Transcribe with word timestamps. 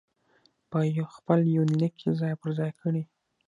په 0.69 0.77
خپل 1.15 1.39
يونليک 1.55 1.93
کې 2.01 2.09
ځاى 2.19 2.33
په 2.41 2.47
ځاى 2.57 2.71
کړي 2.81 3.03